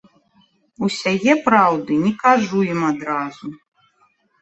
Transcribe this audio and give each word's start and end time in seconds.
Усяе 0.87 1.33
праўды 1.47 1.93
не 2.07 2.13
кажу 2.25 2.65
ім 2.73 2.81
адразу. 2.91 3.55